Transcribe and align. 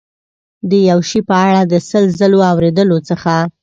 د 0.69 0.71
یو 0.89 0.99
شي 1.09 1.19
په 1.29 1.35
اړه 1.47 1.61
د 1.71 1.73
سل 1.89 2.03
ځلو 2.19 2.39
اورېدلو 2.51 2.97
څخه. 3.09 3.33